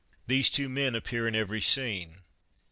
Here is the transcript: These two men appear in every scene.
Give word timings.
These 0.25 0.49
two 0.49 0.67
men 0.67 0.95
appear 0.95 1.27
in 1.27 1.35
every 1.35 1.61
scene. 1.61 2.21